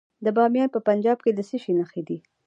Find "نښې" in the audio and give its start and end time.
1.79-2.01